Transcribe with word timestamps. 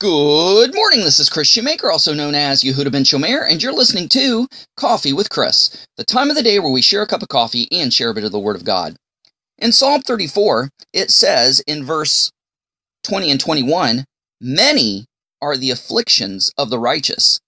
Good 0.00 0.74
morning. 0.74 1.00
This 1.00 1.20
is 1.20 1.28
Kris 1.28 1.46
Shoemaker, 1.46 1.90
also 1.90 2.14
known 2.14 2.34
as 2.34 2.62
Yehudah 2.62 2.90
Ben 2.90 3.04
Shomeyr, 3.04 3.46
and 3.46 3.62
you're 3.62 3.70
listening 3.70 4.08
to 4.08 4.48
Coffee 4.74 5.12
with 5.12 5.28
Kris, 5.28 5.86
the 5.98 6.04
time 6.04 6.30
of 6.30 6.36
the 6.36 6.42
day 6.42 6.58
where 6.58 6.72
we 6.72 6.80
share 6.80 7.02
a 7.02 7.06
cup 7.06 7.20
of 7.20 7.28
coffee 7.28 7.68
and 7.70 7.92
share 7.92 8.08
a 8.08 8.14
bit 8.14 8.24
of 8.24 8.32
the 8.32 8.38
Word 8.38 8.56
of 8.56 8.64
God. 8.64 8.96
In 9.58 9.72
Psalm 9.72 10.00
34, 10.00 10.70
it 10.94 11.10
says 11.10 11.60
in 11.66 11.84
verse 11.84 12.32
20 13.02 13.30
and 13.30 13.38
21, 13.38 14.06
Many 14.40 15.04
are 15.42 15.58
the 15.58 15.70
afflictions 15.70 16.50
of 16.56 16.70
the 16.70 16.78
righteous. 16.78 17.38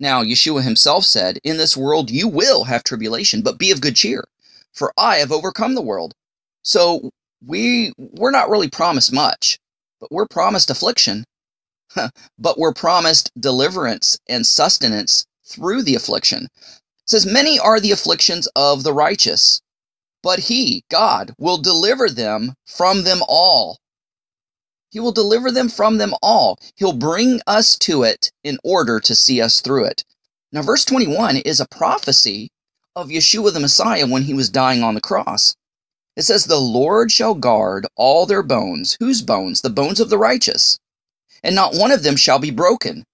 Now, 0.00 0.24
Yeshua 0.24 0.64
himself 0.64 1.04
said, 1.04 1.38
In 1.44 1.58
this 1.58 1.76
world 1.76 2.10
you 2.10 2.26
will 2.26 2.64
have 2.64 2.82
tribulation, 2.82 3.40
but 3.40 3.60
be 3.60 3.70
of 3.70 3.80
good 3.80 3.94
cheer, 3.94 4.24
for 4.72 4.92
I 4.98 5.18
have 5.18 5.30
overcome 5.30 5.76
the 5.76 5.80
world. 5.80 6.12
So 6.64 7.10
we 7.46 7.92
we're 7.98 8.32
not 8.32 8.50
really 8.50 8.68
promised 8.68 9.12
much, 9.12 9.60
but 10.00 10.10
we're 10.10 10.26
promised 10.26 10.68
affliction 10.68 11.22
but 12.38 12.58
we're 12.58 12.72
promised 12.72 13.30
deliverance 13.38 14.18
and 14.28 14.46
sustenance 14.46 15.26
through 15.44 15.82
the 15.82 15.94
affliction. 15.94 16.44
It 16.44 16.80
says, 17.06 17.26
Many 17.26 17.58
are 17.58 17.80
the 17.80 17.92
afflictions 17.92 18.48
of 18.54 18.84
the 18.84 18.92
righteous, 18.92 19.60
but 20.22 20.40
he, 20.40 20.84
God, 20.90 21.34
will 21.38 21.58
deliver 21.58 22.08
them 22.08 22.54
from 22.66 23.04
them 23.04 23.22
all. 23.28 23.78
He 24.90 25.00
will 25.00 25.12
deliver 25.12 25.50
them 25.50 25.68
from 25.68 25.98
them 25.98 26.14
all. 26.22 26.58
He'll 26.76 26.92
bring 26.92 27.40
us 27.46 27.76
to 27.78 28.02
it 28.02 28.30
in 28.44 28.58
order 28.62 29.00
to 29.00 29.14
see 29.14 29.40
us 29.40 29.60
through 29.60 29.86
it. 29.86 30.04
Now, 30.52 30.62
verse 30.62 30.84
21 30.84 31.38
is 31.38 31.60
a 31.60 31.66
prophecy 31.66 32.50
of 32.94 33.08
Yeshua 33.08 33.54
the 33.54 33.60
Messiah 33.60 34.06
when 34.06 34.24
he 34.24 34.34
was 34.34 34.50
dying 34.50 34.82
on 34.82 34.94
the 34.94 35.00
cross. 35.00 35.56
It 36.14 36.22
says, 36.22 36.44
The 36.44 36.60
Lord 36.60 37.10
shall 37.10 37.34
guard 37.34 37.86
all 37.96 38.26
their 38.26 38.42
bones. 38.42 38.98
Whose 39.00 39.22
bones? 39.22 39.62
The 39.62 39.70
bones 39.70 39.98
of 39.98 40.10
the 40.10 40.18
righteous 40.18 40.78
and 41.42 41.54
not 41.54 41.74
one 41.74 41.90
of 41.90 42.02
them 42.02 42.16
shall 42.16 42.38
be 42.38 42.50
broken. 42.50 43.04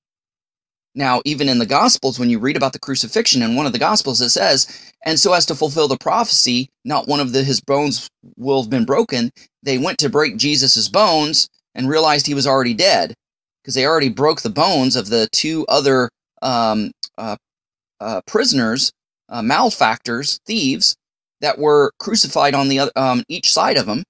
Now, 0.94 1.22
even 1.24 1.48
in 1.48 1.58
the 1.58 1.66
Gospels, 1.66 2.18
when 2.18 2.30
you 2.30 2.38
read 2.38 2.56
about 2.56 2.72
the 2.72 2.78
crucifixion 2.80 3.42
in 3.42 3.54
one 3.54 3.66
of 3.66 3.72
the 3.72 3.78
Gospels, 3.78 4.20
it 4.20 4.30
says, 4.30 4.92
and 5.04 5.18
so 5.20 5.32
as 5.32 5.46
to 5.46 5.54
fulfill 5.54 5.86
the 5.86 5.98
prophecy, 5.98 6.68
not 6.84 7.06
one 7.06 7.20
of 7.20 7.32
the, 7.32 7.44
his 7.44 7.60
bones 7.60 8.08
will 8.36 8.62
have 8.62 8.70
been 8.70 8.84
broken. 8.84 9.30
They 9.62 9.78
went 9.78 9.98
to 9.98 10.08
break 10.08 10.36
Jesus' 10.36 10.88
bones 10.88 11.48
and 11.74 11.88
realized 11.88 12.26
he 12.26 12.34
was 12.34 12.46
already 12.46 12.74
dead 12.74 13.14
because 13.62 13.74
they 13.74 13.86
already 13.86 14.08
broke 14.08 14.40
the 14.40 14.50
bones 14.50 14.96
of 14.96 15.08
the 15.08 15.28
two 15.30 15.64
other 15.68 16.08
um, 16.42 16.90
uh, 17.16 17.36
uh, 18.00 18.20
prisoners, 18.26 18.90
uh, 19.28 19.42
malefactors, 19.42 20.40
thieves 20.46 20.96
that 21.40 21.58
were 21.58 21.92
crucified 22.00 22.54
on 22.54 22.68
the 22.68 22.80
other, 22.80 22.92
um, 22.96 23.22
each 23.28 23.52
side 23.52 23.76
of 23.76 23.86
them. 23.86 24.02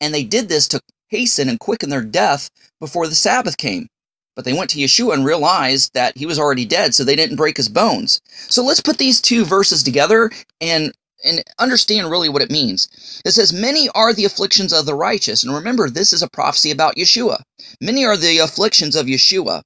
And 0.00 0.12
they 0.12 0.24
did 0.24 0.48
this 0.48 0.66
to 0.68 0.80
hasten 1.08 1.48
and 1.48 1.60
quicken 1.60 1.90
their 1.90 2.02
death 2.02 2.50
before 2.80 3.06
the 3.06 3.14
Sabbath 3.14 3.56
came. 3.56 3.88
But 4.36 4.44
they 4.44 4.52
went 4.52 4.70
to 4.70 4.78
Yeshua 4.78 5.14
and 5.14 5.24
realized 5.24 5.94
that 5.94 6.16
he 6.16 6.24
was 6.24 6.38
already 6.38 6.64
dead, 6.64 6.94
so 6.94 7.02
they 7.02 7.16
didn't 7.16 7.36
break 7.36 7.56
his 7.56 7.68
bones. 7.68 8.20
So 8.48 8.62
let's 8.62 8.80
put 8.80 8.98
these 8.98 9.20
two 9.20 9.44
verses 9.44 9.82
together 9.82 10.30
and 10.60 10.92
and 11.24 11.42
understand 11.58 12.10
really 12.10 12.28
what 12.28 12.42
it 12.42 12.50
means. 12.50 13.20
It 13.24 13.32
says, 13.32 13.52
Many 13.52 13.88
are 13.90 14.12
the 14.12 14.24
afflictions 14.24 14.72
of 14.72 14.86
the 14.86 14.94
righteous. 14.94 15.42
And 15.42 15.52
remember, 15.52 15.90
this 15.90 16.12
is 16.12 16.22
a 16.22 16.30
prophecy 16.30 16.70
about 16.70 16.96
Yeshua. 16.96 17.42
Many 17.80 18.04
are 18.04 18.16
the 18.16 18.38
afflictions 18.38 18.94
of 18.94 19.06
Yeshua, 19.06 19.62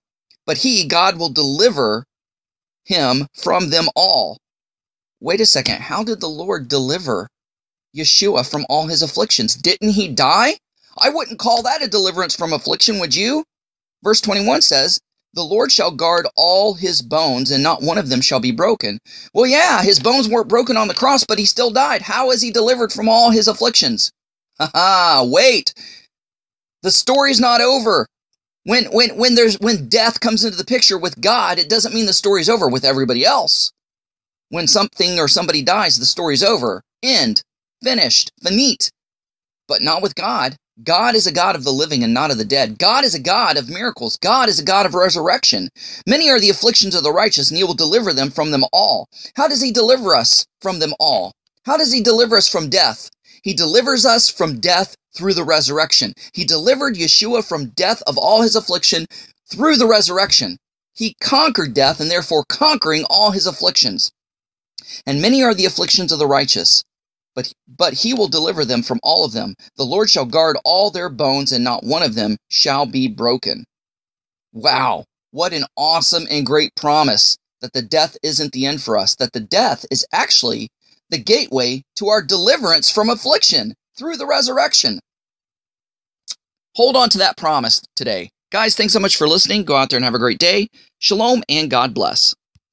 but 0.46 0.58
he, 0.58 0.86
God, 0.86 1.18
will 1.18 1.28
deliver 1.28 2.06
him 2.84 3.26
from 3.34 3.70
them 3.70 3.86
all. 3.94 4.38
Wait 5.20 5.40
a 5.40 5.46
second. 5.46 5.76
How 5.76 6.02
did 6.02 6.20
the 6.20 6.28
Lord 6.28 6.68
deliver 6.68 7.28
Yeshua 7.96 8.48
from 8.48 8.66
all 8.68 8.86
his 8.86 9.02
afflictions? 9.02 9.54
Didn't 9.54 9.90
he 9.90 10.08
die? 10.08 10.56
I 10.98 11.08
wouldn't 11.10 11.38
call 11.38 11.62
that 11.62 11.82
a 11.82 11.88
deliverance 11.88 12.36
from 12.36 12.52
affliction, 12.52 12.98
would 12.98 13.14
you? 13.14 13.44
Verse 14.02 14.20
21 14.20 14.62
says, 14.62 15.00
The 15.34 15.42
Lord 15.42 15.72
shall 15.72 15.90
guard 15.90 16.26
all 16.36 16.74
his 16.74 17.02
bones, 17.02 17.50
and 17.50 17.62
not 17.62 17.82
one 17.82 17.98
of 17.98 18.08
them 18.08 18.20
shall 18.20 18.40
be 18.40 18.52
broken. 18.52 18.98
Well, 19.32 19.46
yeah, 19.46 19.82
his 19.82 20.00
bones 20.00 20.28
weren't 20.28 20.48
broken 20.48 20.76
on 20.76 20.88
the 20.88 20.94
cross, 20.94 21.24
but 21.24 21.38
he 21.38 21.46
still 21.46 21.70
died. 21.70 22.02
How 22.02 22.30
is 22.30 22.42
he 22.42 22.50
delivered 22.50 22.92
from 22.92 23.08
all 23.08 23.30
his 23.30 23.48
afflictions? 23.48 24.12
Ha 24.58 24.70
ha, 24.74 25.24
wait. 25.26 25.72
The 26.82 26.90
story's 26.90 27.40
not 27.40 27.60
over. 27.60 28.06
When 28.64 28.84
when 28.92 29.16
when 29.16 29.34
there's 29.34 29.58
when 29.58 29.88
death 29.88 30.20
comes 30.20 30.44
into 30.44 30.56
the 30.56 30.64
picture 30.64 30.98
with 30.98 31.20
God, 31.20 31.58
it 31.58 31.68
doesn't 31.68 31.94
mean 31.94 32.06
the 32.06 32.12
story's 32.12 32.48
over 32.48 32.68
with 32.68 32.84
everybody 32.84 33.24
else. 33.24 33.72
When 34.50 34.68
something 34.68 35.18
or 35.18 35.28
somebody 35.28 35.62
dies, 35.62 35.98
the 35.98 36.06
story's 36.06 36.42
over. 36.42 36.82
End. 37.02 37.42
Finished. 37.82 38.30
Finite. 38.42 38.90
But 39.66 39.82
not 39.82 40.02
with 40.02 40.14
God. 40.14 40.56
God 40.84 41.14
is 41.14 41.26
a 41.26 41.32
God 41.32 41.54
of 41.54 41.64
the 41.64 41.72
living 41.72 42.02
and 42.02 42.14
not 42.14 42.30
of 42.30 42.38
the 42.38 42.44
dead. 42.44 42.78
God 42.78 43.04
is 43.04 43.14
a 43.14 43.20
God 43.20 43.56
of 43.56 43.68
miracles. 43.68 44.16
God 44.16 44.48
is 44.48 44.58
a 44.58 44.64
God 44.64 44.86
of 44.86 44.94
resurrection. 44.94 45.68
Many 46.06 46.28
are 46.30 46.40
the 46.40 46.50
afflictions 46.50 46.94
of 46.94 47.02
the 47.02 47.12
righteous, 47.12 47.50
and 47.50 47.58
he 47.58 47.64
will 47.64 47.74
deliver 47.74 48.12
them 48.12 48.30
from 48.30 48.50
them 48.50 48.64
all. 48.72 49.08
How 49.36 49.48
does 49.48 49.60
he 49.60 49.70
deliver 49.70 50.16
us 50.16 50.46
from 50.60 50.78
them 50.78 50.94
all? 50.98 51.32
How 51.64 51.76
does 51.76 51.92
he 51.92 52.02
deliver 52.02 52.36
us 52.36 52.48
from 52.48 52.70
death? 52.70 53.10
He 53.42 53.54
delivers 53.54 54.04
us 54.04 54.28
from 54.28 54.60
death 54.60 54.96
through 55.14 55.34
the 55.34 55.44
resurrection. 55.44 56.14
He 56.32 56.44
delivered 56.44 56.96
Yeshua 56.96 57.44
from 57.46 57.70
death 57.70 58.02
of 58.06 58.18
all 58.18 58.42
his 58.42 58.56
affliction 58.56 59.06
through 59.48 59.76
the 59.76 59.86
resurrection. 59.86 60.56
He 60.94 61.14
conquered 61.20 61.74
death 61.74 62.00
and 62.00 62.10
therefore 62.10 62.44
conquering 62.48 63.04
all 63.08 63.30
his 63.30 63.46
afflictions. 63.46 64.10
And 65.06 65.22
many 65.22 65.42
are 65.42 65.54
the 65.54 65.64
afflictions 65.64 66.12
of 66.12 66.18
the 66.18 66.26
righteous, 66.26 66.82
but 67.34 67.52
but 67.66 67.94
he 67.94 68.14
will 68.14 68.28
deliver 68.28 68.64
them 68.64 68.82
from 68.82 69.00
all 69.02 69.24
of 69.24 69.32
them. 69.32 69.54
The 69.76 69.84
Lord 69.84 70.10
shall 70.10 70.26
guard 70.26 70.56
all 70.64 70.90
their 70.90 71.08
bones, 71.08 71.52
and 71.52 71.64
not 71.64 71.84
one 71.84 72.02
of 72.02 72.14
them 72.14 72.36
shall 72.48 72.86
be 72.86 73.08
broken. 73.08 73.64
Wow, 74.52 75.04
what 75.30 75.52
an 75.52 75.64
awesome 75.76 76.26
and 76.30 76.44
great 76.44 76.74
promise 76.76 77.36
that 77.60 77.72
the 77.72 77.82
death 77.82 78.16
isn't 78.22 78.52
the 78.52 78.66
end 78.66 78.82
for 78.82 78.98
us, 78.98 79.14
that 79.16 79.32
the 79.32 79.40
death 79.40 79.84
is 79.90 80.06
actually 80.12 80.68
the 81.10 81.18
gateway 81.18 81.82
to 81.96 82.08
our 82.08 82.22
deliverance 82.22 82.90
from 82.90 83.08
affliction 83.08 83.74
through 83.96 84.16
the 84.16 84.26
resurrection. 84.26 85.00
Hold 86.74 86.96
on 86.96 87.08
to 87.10 87.18
that 87.18 87.36
promise 87.36 87.82
today. 87.94 88.30
Guys, 88.50 88.74
thanks 88.74 88.92
so 88.92 89.00
much 89.00 89.16
for 89.16 89.28
listening. 89.28 89.64
Go 89.64 89.76
out 89.76 89.90
there 89.90 89.96
and 89.96 90.04
have 90.04 90.14
a 90.14 90.18
great 90.18 90.38
day. 90.38 90.68
Shalom 90.98 91.42
and 91.48 91.70
God 91.70 91.94
bless. 91.94 92.34